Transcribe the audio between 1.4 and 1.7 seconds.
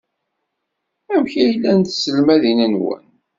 ay